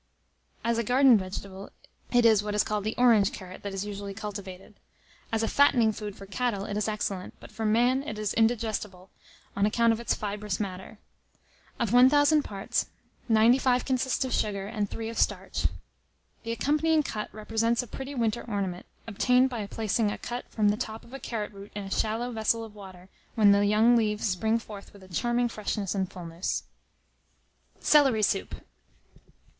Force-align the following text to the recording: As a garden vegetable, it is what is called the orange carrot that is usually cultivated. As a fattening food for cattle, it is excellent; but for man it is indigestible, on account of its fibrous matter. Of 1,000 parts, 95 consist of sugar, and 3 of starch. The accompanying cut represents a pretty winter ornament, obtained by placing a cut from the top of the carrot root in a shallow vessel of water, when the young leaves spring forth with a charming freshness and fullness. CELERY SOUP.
As 0.63 0.79
a 0.79 0.83
garden 0.83 1.15
vegetable, 1.15 1.69
it 2.11 2.25
is 2.25 2.41
what 2.41 2.55
is 2.55 2.63
called 2.63 2.85
the 2.85 2.95
orange 2.97 3.31
carrot 3.31 3.61
that 3.61 3.71
is 3.71 3.85
usually 3.85 4.15
cultivated. 4.15 4.73
As 5.31 5.43
a 5.43 5.47
fattening 5.47 5.91
food 5.91 6.15
for 6.15 6.25
cattle, 6.25 6.65
it 6.65 6.75
is 6.75 6.87
excellent; 6.87 7.35
but 7.39 7.51
for 7.51 7.67
man 7.67 8.01
it 8.01 8.17
is 8.17 8.33
indigestible, 8.33 9.11
on 9.55 9.67
account 9.67 9.93
of 9.93 9.99
its 9.99 10.15
fibrous 10.15 10.59
matter. 10.59 10.97
Of 11.79 11.93
1,000 11.93 12.41
parts, 12.41 12.87
95 13.29 13.85
consist 13.85 14.25
of 14.25 14.33
sugar, 14.33 14.65
and 14.65 14.89
3 14.89 15.07
of 15.07 15.19
starch. 15.19 15.67
The 16.41 16.51
accompanying 16.51 17.03
cut 17.03 17.31
represents 17.31 17.83
a 17.83 17.87
pretty 17.87 18.15
winter 18.15 18.41
ornament, 18.47 18.87
obtained 19.05 19.51
by 19.51 19.67
placing 19.67 20.09
a 20.09 20.17
cut 20.17 20.45
from 20.49 20.69
the 20.69 20.77
top 20.77 21.03
of 21.03 21.11
the 21.11 21.19
carrot 21.19 21.51
root 21.53 21.71
in 21.75 21.83
a 21.83 21.91
shallow 21.91 22.31
vessel 22.31 22.63
of 22.63 22.73
water, 22.73 23.07
when 23.35 23.51
the 23.51 23.67
young 23.67 23.95
leaves 23.95 24.27
spring 24.27 24.57
forth 24.57 24.93
with 24.93 25.03
a 25.03 25.07
charming 25.07 25.47
freshness 25.47 25.93
and 25.93 26.11
fullness. 26.11 26.63
CELERY 27.81 28.23
SOUP. 28.23 28.55